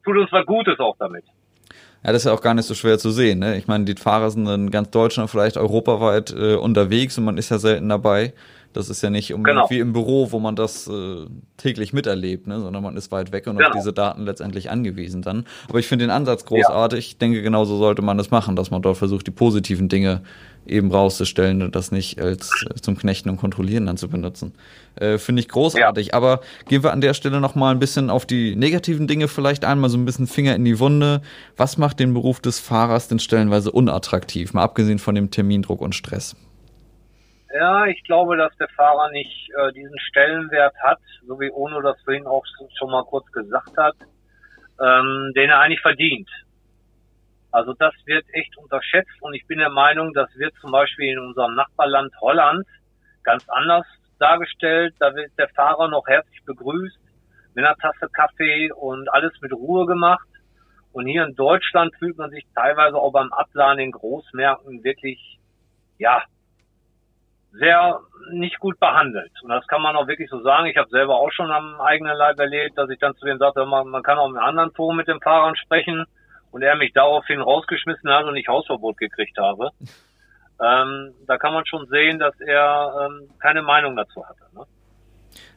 tut 0.04 0.16
uns 0.16 0.32
was 0.32 0.46
Gutes 0.46 0.78
auch 0.78 0.96
damit. 0.98 1.24
Ja, 2.04 2.12
das 2.12 2.22
ist 2.22 2.26
ja 2.26 2.32
auch 2.32 2.40
gar 2.40 2.54
nicht 2.54 2.66
so 2.66 2.74
schwer 2.74 2.98
zu 2.98 3.10
sehen. 3.10 3.38
Ne? 3.38 3.56
Ich 3.56 3.68
meine, 3.68 3.84
die 3.84 3.94
Fahrer 3.94 4.30
sind 4.30 4.46
in 4.48 4.70
ganz 4.70 4.90
Deutschland, 4.90 5.30
vielleicht 5.30 5.56
europaweit 5.56 6.32
äh, 6.32 6.56
unterwegs 6.56 7.16
und 7.16 7.24
man 7.24 7.38
ist 7.38 7.50
ja 7.50 7.58
selten 7.58 7.88
dabei. 7.88 8.32
Das 8.72 8.88
ist 8.88 9.02
ja 9.02 9.10
nicht 9.10 9.32
um, 9.32 9.42
genau. 9.42 9.68
wie 9.68 9.78
im 9.78 9.92
Büro, 9.92 10.32
wo 10.32 10.38
man 10.38 10.56
das 10.56 10.88
äh, 10.88 11.26
täglich 11.56 11.92
miterlebt, 11.92 12.46
ne? 12.46 12.60
sondern 12.60 12.82
man 12.82 12.96
ist 12.96 13.12
weit 13.12 13.32
weg 13.32 13.46
und 13.46 13.56
genau. 13.56 13.68
auf 13.68 13.74
diese 13.74 13.92
Daten 13.92 14.24
letztendlich 14.24 14.70
angewiesen 14.70 15.22
dann. 15.22 15.46
Aber 15.68 15.78
ich 15.78 15.86
finde 15.86 16.04
den 16.04 16.10
Ansatz 16.10 16.44
großartig. 16.44 17.04
Ja. 17.04 17.10
Ich 17.10 17.18
denke, 17.18 17.42
genauso 17.42 17.76
sollte 17.76 18.02
man 18.02 18.18
das 18.18 18.30
machen, 18.30 18.56
dass 18.56 18.70
man 18.70 18.82
dort 18.82 18.96
versucht, 18.96 19.26
die 19.26 19.30
positiven 19.30 19.88
Dinge 19.88 20.22
eben 20.66 20.92
rauszustellen 20.92 21.62
und 21.62 21.74
das 21.74 21.90
nicht 21.90 22.20
als 22.20 22.50
äh, 22.70 22.74
zum 22.80 22.96
Knechten 22.96 23.28
und 23.28 23.36
Kontrollieren 23.36 23.86
dann 23.86 23.96
zu 23.96 24.08
benutzen. 24.08 24.52
Äh, 24.96 25.18
Finde 25.18 25.40
ich 25.40 25.48
großartig. 25.48 26.08
Ja. 26.08 26.14
Aber 26.14 26.40
gehen 26.68 26.82
wir 26.82 26.92
an 26.92 27.00
der 27.00 27.14
Stelle 27.14 27.40
noch 27.40 27.54
mal 27.54 27.70
ein 27.70 27.78
bisschen 27.78 28.10
auf 28.10 28.26
die 28.26 28.54
negativen 28.56 29.06
Dinge 29.06 29.28
vielleicht 29.28 29.64
einmal 29.64 29.90
so 29.90 29.98
ein 29.98 30.04
bisschen 30.04 30.26
Finger 30.26 30.54
in 30.54 30.64
die 30.64 30.78
Wunde. 30.78 31.22
Was 31.56 31.78
macht 31.78 32.00
den 32.00 32.14
Beruf 32.14 32.40
des 32.40 32.60
Fahrers 32.60 33.08
denn 33.08 33.18
stellenweise 33.18 33.72
unattraktiv, 33.72 34.52
mal 34.54 34.62
abgesehen 34.62 34.98
von 34.98 35.14
dem 35.14 35.30
Termindruck 35.30 35.80
und 35.80 35.94
Stress? 35.94 36.36
Ja, 37.52 37.84
ich 37.86 38.02
glaube, 38.04 38.38
dass 38.38 38.56
der 38.56 38.68
Fahrer 38.68 39.10
nicht 39.10 39.50
äh, 39.58 39.72
diesen 39.72 39.98
Stellenwert 39.98 40.74
hat, 40.82 41.00
so 41.26 41.38
wie 41.38 41.50
Ono 41.50 41.82
das 41.82 42.00
vorhin 42.02 42.26
auch 42.26 42.44
schon 42.78 42.90
mal 42.90 43.04
kurz 43.04 43.30
gesagt 43.30 43.76
hat, 43.76 43.94
ähm, 44.80 45.32
den 45.36 45.50
er 45.50 45.60
eigentlich 45.60 45.82
verdient. 45.82 46.30
Also 47.50 47.74
das 47.74 47.92
wird 48.06 48.24
echt 48.32 48.56
unterschätzt 48.56 49.20
und 49.20 49.34
ich 49.34 49.46
bin 49.46 49.58
der 49.58 49.68
Meinung, 49.68 50.14
das 50.14 50.34
wird 50.36 50.54
zum 50.62 50.72
Beispiel 50.72 51.12
in 51.12 51.18
unserem 51.18 51.54
Nachbarland 51.54 52.14
Holland 52.22 52.66
ganz 53.22 53.46
anders 53.50 53.84
dargestellt. 54.18 54.94
Da 54.98 55.14
wird 55.14 55.30
der 55.36 55.50
Fahrer 55.50 55.88
noch 55.88 56.06
herzlich 56.06 56.42
begrüßt 56.46 56.98
mit 57.54 57.64
einer 57.64 57.76
Tasse 57.76 58.08
Kaffee 58.10 58.72
und 58.72 59.12
alles 59.12 59.32
mit 59.42 59.52
Ruhe 59.52 59.84
gemacht. 59.84 60.26
Und 60.92 61.06
hier 61.06 61.24
in 61.24 61.34
Deutschland 61.34 61.94
fühlt 61.98 62.16
man 62.16 62.30
sich 62.30 62.46
teilweise 62.54 62.96
auch 62.96 63.12
beim 63.12 63.30
Abladen 63.30 63.80
in 63.80 63.90
Großmärkten 63.90 64.82
wirklich, 64.82 65.38
ja, 65.98 66.22
sehr 67.52 68.00
nicht 68.32 68.58
gut 68.58 68.78
behandelt. 68.80 69.32
Und 69.42 69.50
das 69.50 69.66
kann 69.66 69.82
man 69.82 69.96
auch 69.96 70.06
wirklich 70.06 70.30
so 70.30 70.40
sagen. 70.42 70.66
Ich 70.66 70.76
habe 70.76 70.88
selber 70.90 71.16
auch 71.16 71.32
schon 71.32 71.50
am 71.50 71.80
eigenen 71.80 72.16
Leib 72.16 72.38
erlebt, 72.38 72.78
dass 72.78 72.88
ich 72.90 72.98
dann 72.98 73.16
zu 73.16 73.26
dem 73.26 73.38
sagte, 73.38 73.64
man, 73.66 73.88
man 73.88 74.02
kann 74.02 74.18
auch 74.18 74.28
im 74.28 74.36
anderen 74.36 74.72
Forum 74.72 74.96
mit 74.96 75.08
den 75.08 75.20
Fahrern 75.20 75.56
sprechen 75.56 76.04
und 76.50 76.62
er 76.62 76.76
mich 76.76 76.92
daraufhin 76.92 77.40
rausgeschmissen 77.40 78.10
hat 78.10 78.24
und 78.24 78.36
ich 78.36 78.48
Hausverbot 78.48 78.96
gekriegt 78.96 79.38
habe. 79.38 79.70
Ähm, 80.60 81.12
da 81.26 81.38
kann 81.38 81.54
man 81.54 81.66
schon 81.66 81.88
sehen, 81.88 82.20
dass 82.20 82.38
er 82.38 83.08
ähm, 83.10 83.28
keine 83.40 83.62
Meinung 83.62 83.96
dazu 83.96 84.24
hatte. 84.24 84.44
Ne? 84.54 84.64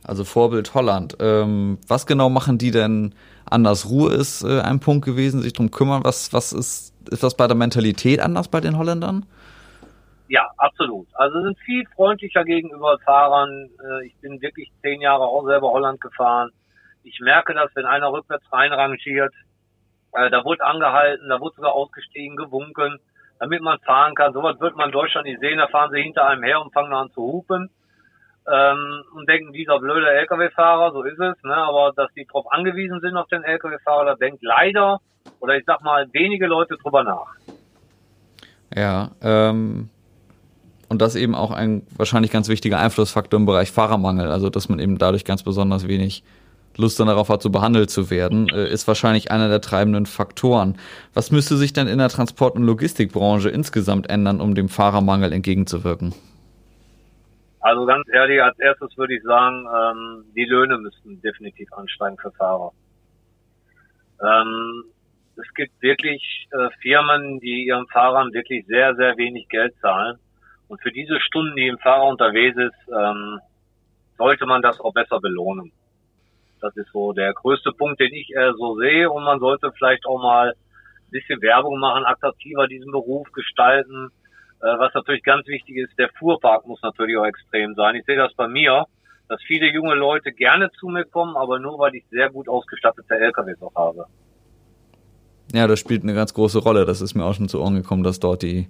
Also 0.04 0.24
Vorbild 0.24 0.74
Holland. 0.74 1.16
Ähm, 1.20 1.78
was 1.88 2.08
genau 2.08 2.30
machen 2.30 2.58
die 2.58 2.72
denn 2.72 3.14
anders? 3.46 3.88
Ruhe 3.88 4.14
ist 4.14 4.44
äh, 4.44 4.62
ein 4.62 4.80
Punkt 4.80 5.06
gewesen, 5.06 5.42
sich 5.42 5.54
drum 5.54 5.70
kümmern. 5.70 6.04
Was, 6.04 6.34
was 6.34 6.54
ist, 6.54 6.94
ist 7.12 7.22
das 7.22 7.38
bei 7.38 7.46
der 7.46 7.56
Mentalität 7.56 8.20
anders 8.20 8.48
bei 8.48 8.62
den 8.62 8.80
Holländern? 8.80 9.28
Ja, 10.28 10.50
absolut. 10.58 11.08
Also 11.14 11.42
sind 11.44 11.58
viel 11.60 11.86
freundlicher 11.96 12.44
gegenüber 12.44 12.98
Fahrern. 13.00 13.70
Äh, 13.84 14.08
ich 14.08 14.16
bin 14.22 14.42
wirklich 14.42 14.72
zehn 14.82 15.02
Jahre 15.02 15.24
auch 15.24 15.46
selber 15.46 15.70
Holland 15.72 16.02
gefahren. 16.02 16.50
Ich 17.04 17.20
merke 17.20 17.54
das, 17.54 17.70
wenn 17.76 17.86
einer 17.86 18.12
rückwärts 18.12 18.52
reinrangiert, 18.52 19.34
äh, 20.14 20.30
da 20.32 20.44
wurde 20.44 20.64
angehalten, 20.64 21.30
da 21.30 21.40
wurde 21.40 21.56
sogar 21.56 21.74
ausgestiegen, 21.74 22.38
gewunken, 22.38 22.98
damit 23.40 23.62
man 23.62 23.80
fahren 23.80 24.16
kann. 24.16 24.34
Sowas 24.34 24.60
wird 24.60 24.76
man 24.76 24.88
in 24.88 24.94
Deutschland 24.94 25.28
nicht 25.28 25.42
sehen. 25.42 25.60
Da 25.60 25.68
fahren 25.68 25.92
sie 25.92 26.02
hinter 26.02 26.28
einem 26.28 26.44
her 26.44 26.62
und 26.62 26.74
fangen 26.74 26.94
an 26.94 27.12
zu 27.12 27.22
hupen. 27.22 27.70
Ähm, 28.52 29.04
und 29.14 29.28
denken, 29.28 29.54
dieser 29.54 29.80
blöde 29.80 30.10
Lkw-Fahrer, 30.10 30.92
so 30.92 31.04
ist 31.04 31.20
es, 31.20 31.44
ne? 31.44 31.56
aber 31.56 31.94
dass 31.96 32.14
die 32.14 32.26
darauf 32.26 32.46
angewiesen 32.52 33.00
sind 33.02 33.18
auf 33.18 33.28
den 33.28 33.44
Lkw-Fahrer, 33.44 34.06
da 34.06 34.16
denkt 34.16 34.44
leider, 34.44 35.00
oder 35.40 35.58
ich 35.58 35.66
sag 35.66 35.82
mal, 35.82 36.08
wenige 36.14 36.46
Leute 36.46 36.78
drüber 36.78 37.04
nach. 37.04 37.34
Ja, 38.76 39.10
ähm, 39.24 39.90
und 40.96 41.02
das 41.02 41.18
eben 41.18 41.36
auch 41.36 41.52
ein 41.52 41.86
wahrscheinlich 41.98 42.32
ganz 42.32 42.48
wichtiger 42.48 42.80
Einflussfaktor 42.80 43.38
im 43.38 43.46
Bereich 43.46 43.70
Fahrermangel, 43.70 44.32
also 44.32 44.50
dass 44.50 44.70
man 44.70 44.80
eben 44.80 44.98
dadurch 44.98 45.26
ganz 45.26 45.44
besonders 45.44 45.90
wenig 45.90 46.24
Lust 46.78 46.98
dann 47.02 47.08
darauf 47.08 47.28
hat, 47.28 47.42
so 47.42 47.50
behandelt 47.50 47.90
zu 47.90 48.10
werden, 48.10 48.48
äh, 48.48 48.70
ist 48.70 48.88
wahrscheinlich 48.88 49.30
einer 49.30 49.50
der 49.50 49.60
treibenden 49.60 50.06
Faktoren. 50.06 50.78
Was 51.14 51.32
müsste 51.32 51.58
sich 51.58 51.74
denn 51.74 51.88
in 51.88 51.98
der 51.98 52.08
Transport- 52.08 52.56
und 52.56 52.64
Logistikbranche 52.64 53.50
insgesamt 53.50 54.10
ändern, 54.10 54.40
um 54.40 54.56
dem 54.56 54.70
Fahrermangel 54.70 55.34
entgegenzuwirken? 55.34 56.16
Also 57.60 57.86
ganz 57.86 58.08
ehrlich, 58.14 58.42
als 58.42 58.58
erstes 58.60 58.98
würde 58.98 59.16
ich 59.16 59.24
sagen, 59.24 59.66
ähm, 59.68 60.24
die 60.34 60.46
Löhne 60.46 60.78
müssten 60.78 61.20
definitiv 61.22 61.68
ansteigen 61.74 62.16
für 62.22 62.32
Fahrer. 62.32 62.72
Ähm, 64.22 64.86
es 65.36 65.54
gibt 65.56 65.74
wirklich 65.82 66.48
äh, 66.52 66.70
Firmen, 66.82 67.42
die 67.42 67.66
ihren 67.66 67.86
Fahrern 67.88 68.32
wirklich 68.32 68.66
sehr, 68.68 68.96
sehr 68.96 69.18
wenig 69.18 69.50
Geld 69.50 69.74
zahlen. 69.82 70.20
Und 70.68 70.82
für 70.82 70.92
diese 70.92 71.20
Stunden, 71.22 71.56
die 71.56 71.70
ein 71.70 71.78
Fahrer 71.78 72.08
unterwegs 72.08 72.58
ist, 72.58 72.94
ähm, 72.94 73.40
sollte 74.18 74.46
man 74.46 74.62
das 74.62 74.80
auch 74.80 74.94
besser 74.94 75.20
belohnen. 75.20 75.72
Das 76.62 76.76
ist 76.78 76.92
so 76.92 77.14
der 77.14 77.34
größte 77.34 77.72
Punkt, 77.72 78.00
den 78.00 78.14
ich 78.14 78.30
äh, 78.36 78.52
so 78.58 78.78
sehe. 78.78 79.10
Und 79.10 79.24
man 79.24 79.40
sollte 79.40 79.72
vielleicht 79.78 80.06
auch 80.06 80.22
mal 80.22 80.50
ein 80.50 81.12
bisschen 81.12 81.42
Werbung 81.42 81.80
machen, 81.80 82.06
attraktiver 82.06 82.68
diesen 82.68 82.92
Beruf 82.92 83.32
gestalten. 83.32 84.10
Äh, 84.62 84.80
was 84.80 84.94
natürlich 84.94 85.24
ganz 85.24 85.46
wichtig 85.48 85.78
ist, 85.78 85.98
der 86.00 86.10
Fuhrpark 86.18 86.66
muss 86.66 86.82
natürlich 86.82 87.18
auch 87.18 87.26
extrem 87.26 87.76
sein. 87.76 87.96
Ich 87.96 88.06
sehe 88.06 88.18
das 88.18 88.34
bei 88.34 88.48
mir, 88.48 88.86
dass 89.28 89.42
viele 89.44 89.72
junge 89.72 89.96
Leute 89.96 90.32
gerne 90.32 90.72
zu 90.80 90.88
mir 90.88 91.06
kommen, 91.06 91.36
aber 91.36 91.60
nur 91.60 91.78
weil 91.78 91.96
ich 91.96 92.06
sehr 92.10 92.30
gut 92.30 92.48
ausgestattete 92.48 93.16
LKWs 93.16 93.62
auch 93.62 93.76
habe. 93.76 94.06
Ja, 95.54 95.68
das 95.68 95.80
spielt 95.80 96.04
eine 96.04 96.14
ganz 96.14 96.34
große 96.34 96.60
Rolle. 96.60 96.86
Das 96.86 97.02
ist 97.02 97.16
mir 97.16 97.26
auch 97.26 97.34
schon 97.34 97.48
zu 97.48 97.62
Ohren 97.62 97.76
gekommen, 97.76 98.04
dass 98.04 98.20
dort 98.20 98.42
die, 98.42 98.68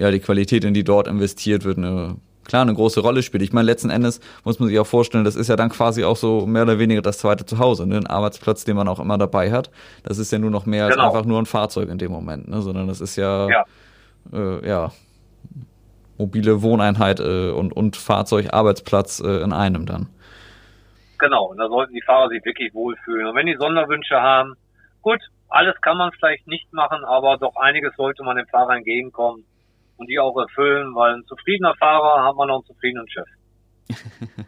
ja, 0.00 0.10
die 0.10 0.20
Qualität, 0.20 0.64
in 0.64 0.72
die 0.72 0.82
dort 0.82 1.06
investiert 1.06 1.64
wird, 1.64 1.76
eine, 1.76 2.16
klar, 2.46 2.62
eine 2.62 2.72
große 2.72 3.00
Rolle 3.00 3.22
spielt. 3.22 3.42
Ich 3.42 3.52
meine, 3.52 3.66
letzten 3.66 3.90
Endes 3.90 4.20
muss 4.44 4.58
man 4.58 4.70
sich 4.70 4.78
auch 4.78 4.86
vorstellen, 4.86 5.24
das 5.24 5.36
ist 5.36 5.48
ja 5.48 5.56
dann 5.56 5.68
quasi 5.68 6.04
auch 6.04 6.16
so 6.16 6.46
mehr 6.46 6.62
oder 6.62 6.78
weniger 6.78 7.02
das 7.02 7.18
zweite 7.18 7.44
Zuhause, 7.44 7.86
ne? 7.86 7.98
ein 7.98 8.06
Arbeitsplatz, 8.06 8.64
den 8.64 8.76
man 8.76 8.88
auch 8.88 8.98
immer 8.98 9.18
dabei 9.18 9.52
hat. 9.52 9.70
Das 10.02 10.16
ist 10.16 10.32
ja 10.32 10.38
nur 10.38 10.50
noch 10.50 10.64
mehr 10.64 10.88
genau. 10.88 11.04
als 11.04 11.14
einfach 11.14 11.26
nur 11.26 11.38
ein 11.38 11.44
Fahrzeug 11.44 11.90
in 11.90 11.98
dem 11.98 12.12
Moment, 12.12 12.48
ne? 12.48 12.62
sondern 12.62 12.88
das 12.88 13.02
ist 13.02 13.16
ja, 13.16 13.46
ja, 13.50 13.64
äh, 14.32 14.66
ja 14.66 14.90
mobile 16.16 16.62
Wohneinheit 16.62 17.20
äh, 17.20 17.50
und, 17.50 17.74
und 17.74 17.98
Fahrzeug, 17.98 18.54
Arbeitsplatz 18.54 19.20
äh, 19.20 19.42
in 19.42 19.52
einem 19.52 19.84
dann. 19.84 20.08
Genau, 21.18 21.44
und 21.50 21.58
da 21.58 21.68
sollten 21.68 21.92
die 21.92 22.02
Fahrer 22.06 22.30
sich 22.30 22.42
wirklich 22.46 22.72
wohlfühlen. 22.72 23.26
Und 23.26 23.36
wenn 23.36 23.46
die 23.46 23.56
Sonderwünsche 23.56 24.18
haben, 24.18 24.54
gut, 25.02 25.20
alles 25.50 25.78
kann 25.82 25.98
man 25.98 26.10
vielleicht 26.12 26.46
nicht 26.46 26.72
machen, 26.72 27.04
aber 27.04 27.36
doch 27.36 27.56
einiges 27.56 27.94
sollte 27.96 28.22
man 28.22 28.38
dem 28.38 28.46
Fahrer 28.46 28.76
entgegenkommen 28.76 29.44
und 30.00 30.08
die 30.08 30.18
auch 30.18 30.36
erfüllen, 30.36 30.94
weil 30.94 31.14
ein 31.14 31.24
zufriedener 31.26 31.74
Fahrer 31.78 32.24
hat 32.24 32.36
man 32.36 32.50
auch 32.50 32.56
einen 32.56 32.66
zufriedenen 32.66 33.08
Chef. 33.08 33.28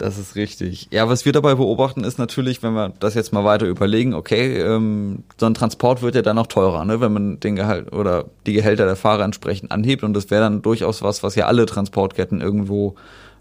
Das 0.00 0.16
ist 0.16 0.34
richtig. 0.34 0.88
Ja, 0.90 1.10
was 1.10 1.26
wir 1.26 1.32
dabei 1.32 1.54
beobachten, 1.54 2.04
ist 2.04 2.18
natürlich, 2.18 2.62
wenn 2.62 2.72
wir 2.72 2.94
das 3.00 3.12
jetzt 3.12 3.34
mal 3.34 3.44
weiter 3.44 3.66
überlegen, 3.66 4.14
okay, 4.14 4.56
ähm, 4.56 5.24
so 5.36 5.44
ein 5.44 5.52
Transport 5.52 6.00
wird 6.00 6.14
ja 6.14 6.22
dann 6.22 6.36
noch 6.36 6.46
teurer, 6.46 6.86
ne, 6.86 7.02
wenn 7.02 7.12
man 7.12 7.38
den 7.38 7.54
Gehalt 7.54 7.92
oder 7.92 8.24
die 8.46 8.54
Gehälter 8.54 8.86
der 8.86 8.96
Fahrer 8.96 9.24
entsprechend 9.24 9.70
anhebt 9.72 10.02
und 10.02 10.14
das 10.14 10.30
wäre 10.30 10.40
dann 10.40 10.62
durchaus 10.62 11.02
was, 11.02 11.22
was 11.22 11.34
ja 11.34 11.44
alle 11.48 11.66
Transportketten 11.66 12.40
irgendwo 12.40 12.94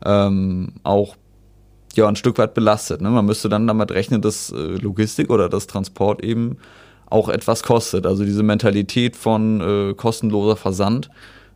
ähm, 0.03 0.74
auch 0.84 1.15
ja 1.96 2.10
ein 2.10 2.17
Stück 2.17 2.38
weit 2.38 2.55
belastet. 2.55 3.00
Ne? 3.00 3.10
Man 3.10 3.25
müsste 3.25 3.48
dann 3.48 3.65
damit 3.65 3.91
rechnen, 3.91 4.22
dass 4.22 4.51
äh, 4.51 4.58
Logistik 4.58 5.29
oder 5.29 5.48
das 5.48 5.65
Transport 5.65 6.22
eben 6.25 6.58
auch 7.09 7.29
etwas 7.29 7.63
kostet. 7.63 8.05
Also 8.05 8.23
diese 8.23 8.43
Mentalität 8.43 9.15
von 9.15 9.61
äh, 9.61 9.93
kostenloser 9.93 10.55
Versand 10.55 11.09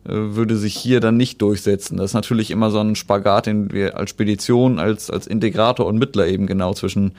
äh, 0.04 0.12
würde 0.12 0.56
sich 0.56 0.76
hier 0.76 1.00
dann 1.00 1.16
nicht 1.16 1.40
durchsetzen. 1.40 1.96
Das 1.96 2.10
ist 2.10 2.14
natürlich 2.14 2.50
immer 2.50 2.70
so 2.70 2.80
ein 2.80 2.96
Spagat, 2.96 3.46
den 3.46 3.72
wir 3.72 3.96
als 3.96 4.10
Spedition, 4.10 4.78
als, 4.78 5.10
als 5.10 5.26
Integrator 5.26 5.86
und 5.86 5.98
Mittler 5.98 6.26
eben 6.26 6.46
genau 6.46 6.74
zwischen 6.74 7.12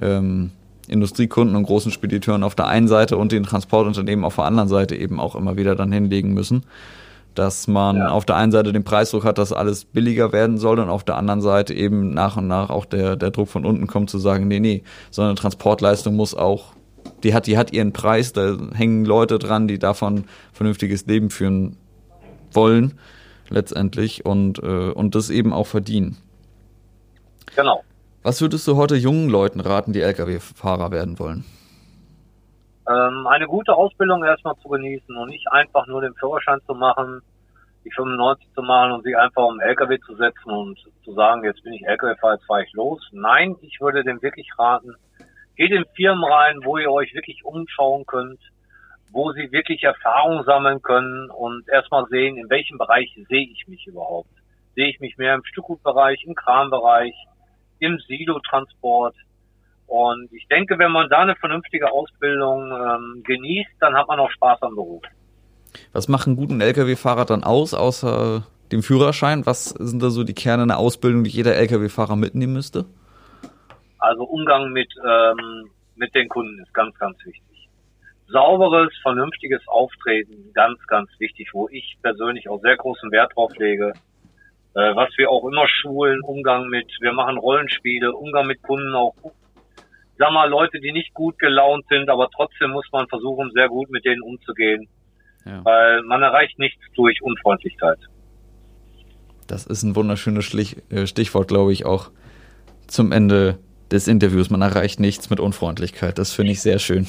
ähm, 0.00 0.50
Industriekunden 0.88 1.54
und 1.56 1.64
großen 1.64 1.92
Spediteuren 1.92 2.42
auf 2.42 2.54
der 2.54 2.66
einen 2.66 2.88
Seite 2.88 3.16
und 3.16 3.32
den 3.32 3.44
Transportunternehmen 3.44 4.24
auf 4.24 4.36
der 4.36 4.44
anderen 4.44 4.68
Seite 4.68 4.96
eben 4.96 5.20
auch 5.20 5.36
immer 5.36 5.56
wieder 5.56 5.76
dann 5.76 5.92
hinlegen 5.92 6.34
müssen 6.34 6.64
dass 7.34 7.66
man 7.66 7.96
ja. 7.96 8.08
auf 8.08 8.24
der 8.24 8.36
einen 8.36 8.52
Seite 8.52 8.72
den 8.72 8.84
Preisdruck 8.84 9.24
hat, 9.24 9.38
dass 9.38 9.52
alles 9.52 9.84
billiger 9.84 10.32
werden 10.32 10.58
soll 10.58 10.78
und 10.78 10.90
auf 10.90 11.04
der 11.04 11.16
anderen 11.16 11.40
Seite 11.40 11.74
eben 11.74 12.12
nach 12.12 12.36
und 12.36 12.46
nach 12.46 12.70
auch 12.70 12.84
der, 12.84 13.16
der 13.16 13.30
Druck 13.30 13.48
von 13.48 13.64
unten 13.64 13.86
kommt 13.86 14.10
zu 14.10 14.18
sagen, 14.18 14.48
nee, 14.48 14.60
nee, 14.60 14.82
so 15.10 15.22
eine 15.22 15.34
Transportleistung 15.34 16.14
muss 16.14 16.34
auch, 16.34 16.72
die 17.24 17.34
hat, 17.34 17.46
die 17.46 17.58
hat 17.58 17.72
ihren 17.72 17.92
Preis, 17.92 18.32
da 18.32 18.56
hängen 18.74 19.04
Leute 19.04 19.38
dran, 19.38 19.68
die 19.68 19.78
davon 19.78 20.24
vernünftiges 20.52 21.06
Leben 21.06 21.30
führen 21.30 21.76
wollen, 22.52 22.98
letztendlich, 23.48 24.24
und, 24.24 24.62
äh, 24.62 24.90
und 24.90 25.14
das 25.14 25.30
eben 25.30 25.52
auch 25.52 25.66
verdienen. 25.66 26.16
Genau. 27.56 27.82
Was 28.22 28.40
würdest 28.40 28.66
du 28.68 28.76
heute 28.76 28.96
jungen 28.96 29.28
Leuten 29.28 29.60
raten, 29.60 29.92
die 29.92 30.00
Lkw-Fahrer 30.00 30.90
werden 30.90 31.18
wollen? 31.18 31.44
ähm, 32.88 33.26
eine 33.26 33.46
gute 33.46 33.74
Ausbildung 33.74 34.24
erstmal 34.24 34.56
zu 34.56 34.68
genießen 34.68 35.16
und 35.16 35.28
nicht 35.28 35.50
einfach 35.50 35.86
nur 35.86 36.00
den 36.00 36.14
Führerschein 36.14 36.60
zu 36.66 36.74
machen, 36.74 37.22
die 37.84 37.90
95 37.90 38.48
zu 38.54 38.62
machen 38.62 38.92
und 38.92 39.04
sich 39.04 39.16
einfach 39.16 39.44
um 39.44 39.60
LKW 39.60 39.98
zu 40.00 40.14
setzen 40.16 40.50
und 40.50 40.78
zu 41.04 41.12
sagen, 41.14 41.44
jetzt 41.44 41.62
bin 41.62 41.72
ich 41.72 41.86
LKW-Fahrer, 41.86 42.34
jetzt 42.34 42.46
fahre 42.46 42.64
ich 42.64 42.72
los. 42.72 43.00
Nein, 43.12 43.56
ich 43.60 43.80
würde 43.80 44.04
dem 44.04 44.22
wirklich 44.22 44.48
raten, 44.58 44.94
geht 45.56 45.72
in 45.72 45.84
Firmen 45.94 46.24
rein, 46.24 46.60
wo 46.64 46.78
ihr 46.78 46.90
euch 46.90 47.14
wirklich 47.14 47.44
umschauen 47.44 48.04
könnt, 48.06 48.40
wo 49.10 49.32
sie 49.32 49.52
wirklich 49.52 49.82
Erfahrung 49.82 50.44
sammeln 50.44 50.80
können 50.82 51.30
und 51.30 51.68
erstmal 51.68 52.06
sehen, 52.06 52.36
in 52.38 52.48
welchem 52.48 52.78
Bereich 52.78 53.12
sehe 53.28 53.48
ich 53.50 53.66
mich 53.68 53.86
überhaupt. 53.86 54.30
Sehe 54.74 54.88
ich 54.88 55.00
mich 55.00 55.18
mehr 55.18 55.34
im 55.34 55.44
Stückgutbereich, 55.44 56.24
im 56.24 56.34
Krambereich, 56.34 57.14
im 57.78 57.98
Silo-Transport, 58.06 59.14
und 59.92 60.32
ich 60.32 60.48
denke, 60.48 60.78
wenn 60.78 60.90
man 60.90 61.10
da 61.10 61.18
eine 61.18 61.36
vernünftige 61.36 61.92
Ausbildung 61.92 62.72
ähm, 62.72 63.22
genießt, 63.26 63.72
dann 63.78 63.94
hat 63.94 64.08
man 64.08 64.20
auch 64.20 64.30
Spaß 64.30 64.62
am 64.62 64.74
Beruf. 64.74 65.02
Was 65.92 66.08
macht 66.08 66.26
einen 66.26 66.36
guten 66.36 66.62
Lkw-Fahrer 66.62 67.26
dann 67.26 67.44
aus, 67.44 67.74
außer 67.74 68.46
dem 68.72 68.82
Führerschein? 68.82 69.44
Was 69.44 69.66
sind 69.66 70.02
da 70.02 70.08
so 70.08 70.24
die 70.24 70.32
Kerne 70.32 70.62
einer 70.62 70.78
Ausbildung, 70.78 71.24
die 71.24 71.30
jeder 71.30 71.56
Lkw-Fahrer 71.56 72.16
mitnehmen 72.16 72.54
müsste? 72.54 72.86
Also 74.02 74.24
Umgang 74.24 74.72
mit, 74.72 74.92
ähm, 75.06 75.70
mit 75.94 76.12
den 76.14 76.28
Kunden 76.28 76.60
ist 76.60 76.74
ganz, 76.74 76.98
ganz 76.98 77.16
wichtig. 77.24 77.68
Sauberes, 78.26 78.90
vernünftiges 79.02 79.62
Auftreten, 79.68 80.52
ganz, 80.54 80.84
ganz 80.88 81.08
wichtig, 81.20 81.50
wo 81.52 81.68
ich 81.68 81.96
persönlich 82.02 82.48
auch 82.48 82.60
sehr 82.62 82.76
großen 82.76 83.12
Wert 83.12 83.32
drauf 83.36 83.54
lege. 83.56 83.92
Äh, 84.74 84.96
was 84.96 85.10
wir 85.16 85.30
auch 85.30 85.46
immer 85.46 85.68
schulen, 85.68 86.20
Umgang 86.22 86.66
mit, 86.68 86.90
wir 87.00 87.12
machen 87.12 87.38
Rollenspiele, 87.38 88.12
Umgang 88.12 88.48
mit 88.48 88.60
Kunden 88.62 88.92
auch 88.92 89.14
sag 90.18 90.32
mal, 90.32 90.48
Leute, 90.48 90.80
die 90.80 90.90
nicht 90.90 91.14
gut 91.14 91.38
gelaunt 91.38 91.84
sind, 91.88 92.10
aber 92.10 92.28
trotzdem 92.34 92.70
muss 92.70 92.86
man 92.92 93.06
versuchen, 93.06 93.50
sehr 93.54 93.68
gut 93.68 93.88
mit 93.90 94.04
denen 94.04 94.22
umzugehen. 94.22 94.88
Ja. 95.44 95.64
Weil 95.64 96.02
man 96.02 96.22
erreicht 96.22 96.58
nichts 96.58 96.80
durch 96.94 97.22
Unfreundlichkeit. 97.22 97.98
Das 99.46 99.66
ist 99.66 99.84
ein 99.84 99.94
wunderschönes 99.94 100.52
äh, 100.54 101.06
Stichwort, 101.06 101.48
glaube 101.48 101.72
ich, 101.72 101.84
auch 101.84 102.10
zum 102.88 103.12
Ende 103.12 103.58
des 103.92 104.08
Interviews. 104.08 104.50
Man 104.50 104.62
erreicht 104.62 105.00
nichts 105.00 105.30
mit 105.30 105.40
Unfreundlichkeit. 105.40 106.18
Das 106.18 106.32
finde 106.32 106.52
ich 106.52 106.60
sehr 106.60 106.78
schön. 106.78 107.06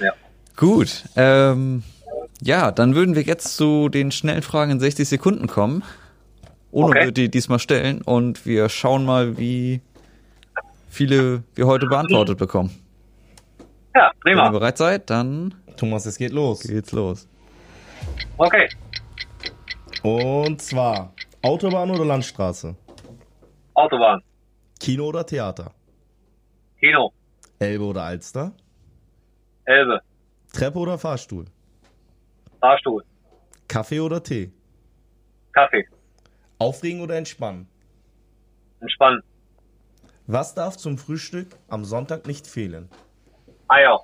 Ja. 0.00 0.12
Gut. 0.56 1.04
Ähm, 1.16 1.82
ja, 2.40 2.70
dann 2.70 2.94
würden 2.94 3.14
wir 3.14 3.22
jetzt 3.22 3.56
zu 3.56 3.88
den 3.88 4.12
schnellen 4.12 4.42
Fragen 4.42 4.72
in 4.72 4.80
60 4.80 5.08
Sekunden 5.08 5.46
kommen. 5.46 5.82
Ohne 6.70 7.00
okay. 7.00 7.12
die 7.12 7.30
diesmal 7.30 7.58
stellen. 7.58 8.02
Und 8.02 8.46
wir 8.46 8.68
schauen 8.68 9.04
mal, 9.04 9.38
wie 9.38 9.80
viele 10.88 11.42
wir 11.54 11.66
heute 11.66 11.86
beantwortet 11.86 12.38
bekommen. 12.38 12.70
Ja, 13.94 14.10
prima. 14.20 14.42
Wenn 14.42 14.48
ihr 14.48 14.58
bereit 14.58 14.78
seid, 14.78 15.10
dann. 15.10 15.54
Thomas, 15.76 16.06
es 16.06 16.18
geht 16.18 16.32
los. 16.32 16.62
Geht's 16.62 16.92
los. 16.92 17.28
Okay. 18.36 18.68
Und 20.02 20.60
zwar 20.60 21.12
Autobahn 21.42 21.90
oder 21.90 22.04
Landstraße? 22.04 22.74
Autobahn. 23.74 24.20
Kino 24.84 25.06
oder 25.06 25.24
Theater? 25.24 25.72
Kino. 26.78 27.10
Elbe 27.58 27.84
oder 27.84 28.02
Alster? 28.02 28.52
Elbe. 29.64 30.02
Treppe 30.52 30.78
oder 30.78 30.98
Fahrstuhl? 30.98 31.46
Fahrstuhl. 32.60 33.02
Kaffee 33.66 34.00
oder 34.00 34.22
Tee? 34.22 34.52
Kaffee. 35.52 35.88
Aufregen 36.58 37.00
oder 37.00 37.16
entspannen? 37.16 37.66
Entspannen. 38.80 39.22
Was 40.26 40.54
darf 40.54 40.76
zum 40.76 40.98
Frühstück 40.98 41.56
am 41.68 41.86
Sonntag 41.86 42.26
nicht 42.26 42.46
fehlen? 42.46 42.90
Eier. 43.68 43.98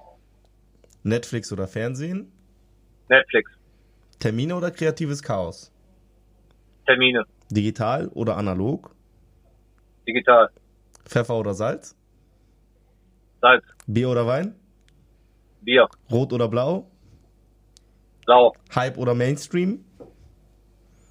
Netflix 1.02 1.52
oder 1.52 1.68
Fernsehen? 1.68 2.32
Netflix. 3.10 3.50
Termine 4.18 4.56
oder 4.56 4.70
kreatives 4.70 5.22
Chaos? 5.22 5.70
Termine. 6.86 7.26
Digital 7.50 8.08
oder 8.14 8.38
analog? 8.38 8.94
Digital. 10.08 10.48
Pfeffer 11.10 11.34
oder 11.34 11.54
Salz? 11.54 11.96
Salz. 13.40 13.64
Bier 13.88 14.08
oder 14.10 14.26
Wein? 14.28 14.54
Bier. 15.60 15.88
Rot 16.08 16.32
oder 16.32 16.46
blau? 16.46 16.88
Blau. 18.26 18.52
Hype 18.76 18.96
oder 18.96 19.12
Mainstream? 19.14 19.84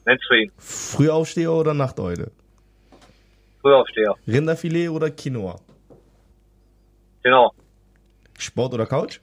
Mainstream. 0.06 0.52
Frühaufsteher 0.58 1.52
oder 1.52 1.74
Nachteule? 1.74 2.32
Frühaufsteher. 3.62 4.16
Rinderfilet 4.26 4.88
oder 4.90 5.12
Quinoa? 5.12 5.60
Genau. 7.22 7.52
Sport 8.38 8.74
oder 8.76 8.86
Couch? 8.86 9.20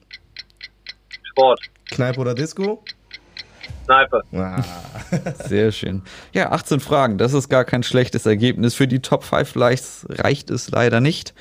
Sport. 1.23 1.59
Kneipe 1.85 2.19
oder 2.19 2.35
Disco? 2.35 2.83
Kneipe. 3.87 4.21
Ah. 4.33 4.61
Sehr 5.45 5.71
schön. 5.71 6.03
Ja, 6.33 6.51
18 6.51 6.79
Fragen. 6.79 7.17
Das 7.17 7.33
ist 7.33 7.49
gar 7.49 7.65
kein 7.65 7.83
schlechtes 7.83 8.25
Ergebnis. 8.25 8.75
Für 8.75 8.87
die 8.87 8.99
Top 8.99 9.23
5 9.23 9.55
reicht 9.55 10.49
es 10.51 10.69
leider 10.69 11.01
nicht. 11.01 11.33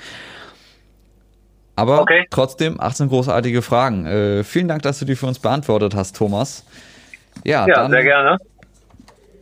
Aber 1.74 2.00
okay. 2.00 2.26
trotzdem 2.30 2.80
18 2.80 3.08
großartige 3.08 3.60
Fragen. 3.60 4.06
Äh, 4.06 4.44
vielen 4.44 4.68
Dank, 4.68 4.82
dass 4.82 4.98
du 4.98 5.04
die 5.04 5.16
für 5.16 5.26
uns 5.26 5.38
beantwortet 5.38 5.94
hast, 5.94 6.16
Thomas. 6.16 6.64
Ja, 7.44 7.66
ja 7.68 7.88
sehr 7.90 8.02
gerne 8.02 8.38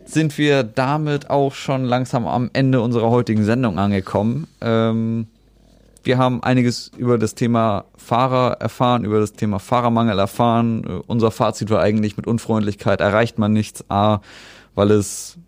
sind 0.07 0.37
wir 0.39 0.63
damit 0.63 1.31
auch 1.31 1.55
schon 1.55 1.85
langsam 1.85 2.27
am 2.27 2.51
Ende 2.53 2.81
unserer 2.81 3.11
heutigen 3.11 3.45
Sendung 3.45 3.79
angekommen. 3.79 4.47
Ähm, 4.61 5.27
wir 6.05 6.19
haben 6.19 6.43
einiges 6.43 6.91
über 6.97 7.19
das 7.19 7.35
Thema 7.35 7.87
Fahrer 7.97 8.59
erfahren, 8.61 9.05
über 9.05 9.21
das 9.21 9.33
Thema 9.33 9.59
Fahrermangel 9.59 10.19
erfahren. 10.19 10.85
Äh, 10.85 11.03
unser 11.07 11.31
Fazit 11.31 11.71
war 11.71 11.81
eigentlich, 11.81 12.17
mit 12.17 12.27
Unfreundlichkeit 12.27 13.01
erreicht 13.01 13.39
man 13.39 13.53
nichts. 13.53 13.85
A, 13.91 14.21
weil 14.75 14.91
es 14.91 15.39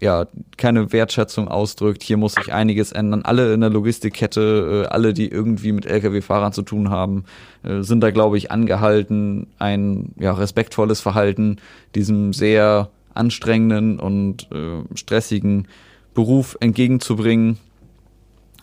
ja 0.00 0.26
keine 0.56 0.92
Wertschätzung 0.92 1.48
ausdrückt. 1.48 2.02
Hier 2.02 2.16
muss 2.16 2.34
sich 2.34 2.52
einiges 2.52 2.92
ändern. 2.92 3.22
Alle 3.22 3.52
in 3.52 3.60
der 3.60 3.70
Logistikkette, 3.70 4.84
äh, 4.84 4.88
alle, 4.88 5.12
die 5.12 5.28
irgendwie 5.28 5.72
mit 5.72 5.86
Lkw-Fahrern 5.86 6.52
zu 6.52 6.62
tun 6.62 6.90
haben, 6.90 7.24
äh, 7.62 7.82
sind 7.82 8.00
da, 8.00 8.10
glaube 8.10 8.38
ich, 8.38 8.50
angehalten, 8.50 9.48
ein 9.58 10.12
ja, 10.18 10.32
respektvolles 10.32 11.00
Verhalten 11.00 11.56
diesem 11.94 12.32
sehr 12.32 12.90
anstrengenden 13.14 13.98
und 13.98 14.46
stressigen 14.94 15.66
Beruf 16.14 16.56
entgegenzubringen. 16.60 17.58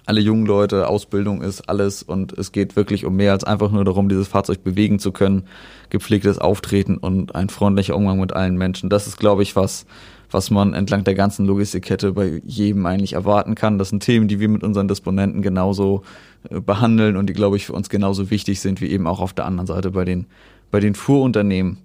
Alle 0.08 0.22
jungen 0.22 0.46
Leute, 0.46 0.88
Ausbildung 0.88 1.42
ist 1.42 1.68
alles 1.68 2.04
und 2.04 2.32
es 2.34 2.52
geht 2.52 2.76
wirklich 2.76 3.06
um 3.06 3.16
mehr 3.16 3.32
als 3.32 3.44
einfach 3.44 3.72
nur 3.72 3.84
darum, 3.84 4.08
dieses 4.08 4.28
Fahrzeug 4.28 4.64
bewegen 4.64 5.00
zu 5.00 5.12
können, 5.12 5.48
gepflegtes 5.90 6.38
Auftreten 6.38 6.98
und 6.98 7.34
ein 7.34 7.50
freundlicher 7.50 7.96
Umgang 7.96 8.20
mit 8.20 8.34
allen 8.34 8.56
Menschen. 8.56 8.90
Das 8.90 9.08
ist, 9.08 9.18
glaube 9.18 9.42
ich, 9.42 9.56
was, 9.56 9.88
was 10.30 10.52
man 10.52 10.76
entlang 10.76 11.04
der 11.04 11.16
ganzen 11.16 11.48
Logistikkette 11.48 12.12
bei 12.12 12.40
jedem 12.46 12.86
eigentlich 12.86 13.14
erwarten 13.14 13.56
kann. 13.56 13.80
Das 13.80 13.90
sind 13.90 14.04
Themen, 14.04 14.28
die 14.28 14.40
wir 14.40 14.48
mit 14.48 14.64
unseren 14.64 14.88
Disponenten 14.88 15.42
genauso 15.42 16.04
äh, 16.52 16.60
behandeln 16.62 17.18
und 17.18 17.28
die, 17.28 17.34
glaube 17.34 17.58
ich, 17.58 17.66
für 17.66 17.74
uns 17.74 17.90
genauso 17.90 18.30
wichtig 18.30 18.60
sind 18.60 18.82
wie 18.82 18.92
eben 18.92 19.08
auch 19.08 19.20
auf 19.20 19.34
der 19.34 19.46
anderen 19.46 19.68
Seite 19.68 19.90
bei 19.90 20.06
den, 20.06 20.28
bei 20.70 20.80
den 20.80 20.94
Fuhrunternehmen. 20.94 21.80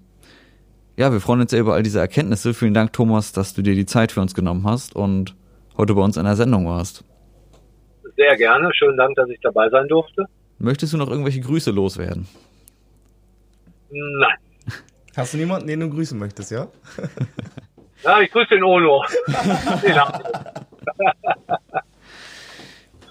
Ja, 0.98 1.10
wir 1.10 1.20
freuen 1.20 1.40
uns 1.40 1.52
sehr 1.52 1.60
über 1.60 1.72
all 1.72 1.82
diese 1.82 2.00
Erkenntnisse. 2.00 2.52
Vielen 2.52 2.74
Dank, 2.74 2.92
Thomas, 2.92 3.32
dass 3.32 3.54
du 3.54 3.62
dir 3.62 3.74
die 3.74 3.86
Zeit 3.86 4.12
für 4.12 4.20
uns 4.20 4.34
genommen 4.34 4.66
hast 4.66 4.94
und 4.94 5.34
heute 5.78 5.94
bei 5.94 6.02
uns 6.02 6.18
in 6.18 6.24
der 6.24 6.36
Sendung 6.36 6.66
warst. 6.66 7.04
Sehr 8.20 8.36
gerne. 8.36 8.70
Schönen 8.74 8.98
Dank, 8.98 9.16
dass 9.16 9.30
ich 9.30 9.40
dabei 9.40 9.70
sein 9.70 9.88
durfte. 9.88 10.26
Möchtest 10.58 10.92
du 10.92 10.98
noch 10.98 11.08
irgendwelche 11.08 11.40
Grüße 11.40 11.70
loswerden? 11.70 12.28
Nein. 13.90 14.36
Hast 15.16 15.32
du 15.32 15.38
niemanden, 15.38 15.66
den 15.66 15.80
du 15.80 15.88
grüßen 15.88 16.18
möchtest, 16.18 16.50
ja? 16.50 16.68
Ja, 18.02 18.18
ich 18.20 18.30
grüße 18.30 18.54
den 18.54 18.62
Ono. 18.62 19.04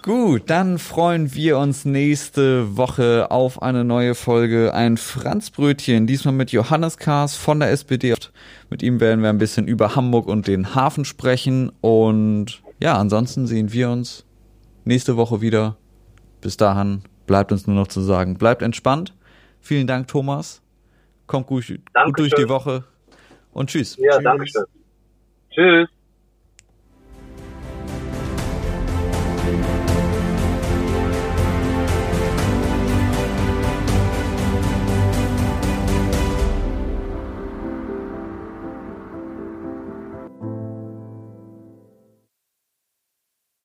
Gut, 0.02 0.42
dann 0.46 0.80
freuen 0.80 1.32
wir 1.32 1.58
uns 1.58 1.84
nächste 1.84 2.76
Woche 2.76 3.30
auf 3.30 3.62
eine 3.62 3.84
neue 3.84 4.16
Folge. 4.16 4.74
Ein 4.74 4.96
Franzbrötchen, 4.96 6.08
diesmal 6.08 6.34
mit 6.34 6.50
Johannes 6.50 6.98
Kaas 6.98 7.36
von 7.36 7.60
der 7.60 7.70
SPD. 7.70 8.16
Mit 8.68 8.82
ihm 8.82 8.98
werden 8.98 9.22
wir 9.22 9.28
ein 9.28 9.38
bisschen 9.38 9.68
über 9.68 9.94
Hamburg 9.94 10.26
und 10.26 10.48
den 10.48 10.74
Hafen 10.74 11.04
sprechen. 11.04 11.70
Und 11.80 12.60
ja, 12.80 12.96
ansonsten 12.96 13.46
sehen 13.46 13.72
wir 13.72 13.90
uns 13.90 14.24
nächste 14.84 15.16
Woche 15.16 15.40
wieder. 15.40 15.76
Bis 16.40 16.56
dahin 16.56 17.02
bleibt 17.26 17.52
uns 17.52 17.66
nur 17.66 17.76
noch 17.76 17.88
zu 17.88 18.00
sagen, 18.00 18.38
bleibt 18.38 18.62
entspannt. 18.62 19.14
Vielen 19.60 19.86
Dank, 19.86 20.08
Thomas. 20.08 20.62
Kommt 21.26 21.46
gut, 21.46 21.66
gut 21.68 22.18
durch 22.18 22.34
die 22.34 22.48
Woche 22.48 22.84
und 23.52 23.70
tschüss. 23.70 23.96
Ja, 23.98 24.20
danke 24.20 24.46
schön. 24.48 24.64
Tschüss. 25.50 25.88